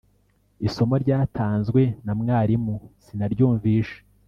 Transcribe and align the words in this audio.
isomo 0.67 0.95
ryatanzwe 1.03 1.81
namwarimu 2.05 2.75
sinaryumvishe 3.03 3.97